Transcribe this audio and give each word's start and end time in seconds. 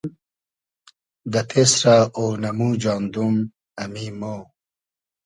دۂ 1.31 1.41
تېسرۂ 1.49 1.95
اۉنئمو 2.17 2.69
جاندوم، 2.81 3.35
امی 3.81 4.07
مۉ 4.19 4.37